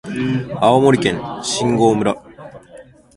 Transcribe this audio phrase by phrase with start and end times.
[0.59, 2.15] 青森県新郷村